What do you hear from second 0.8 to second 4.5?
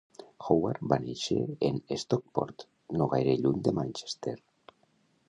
va néixer en Stockport, no gaire lluny de Manchester.